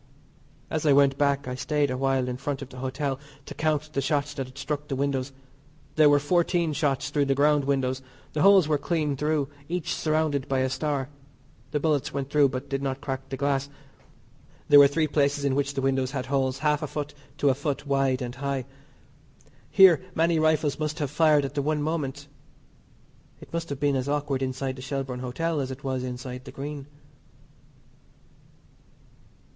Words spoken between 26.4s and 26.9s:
the Green.